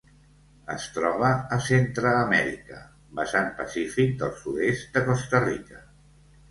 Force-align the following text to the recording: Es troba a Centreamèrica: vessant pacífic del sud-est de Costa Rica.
Es 0.75 0.87
troba 0.95 1.29
a 1.57 1.59
Centreamèrica: 1.65 2.81
vessant 3.21 3.55
pacífic 3.61 4.19
del 4.25 4.35
sud-est 4.43 4.93
de 4.99 5.07
Costa 5.13 5.49
Rica. 5.51 5.89